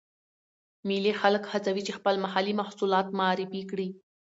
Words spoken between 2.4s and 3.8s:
محصولات معرفي